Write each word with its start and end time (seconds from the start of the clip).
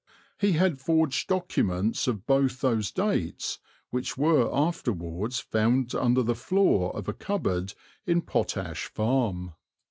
He 0.39 0.53
had 0.53 0.79
forged 0.79 1.27
documents 1.27 2.07
of 2.07 2.25
both 2.25 2.61
those 2.61 2.89
dates, 2.89 3.59
which 3.91 4.17
were 4.17 4.49
afterwards 4.51 5.37
found 5.39 5.93
under 5.93 6.23
the 6.23 6.33
floor 6.33 6.91
of 6.95 7.07
a 7.07 7.13
cupboard 7.13 7.75
in 8.07 8.23
Potash 8.23 8.87
Farm. 8.87 9.53